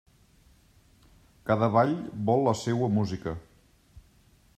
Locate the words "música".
2.97-3.35